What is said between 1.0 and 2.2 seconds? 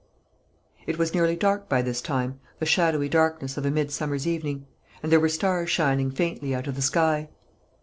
nearly dark by this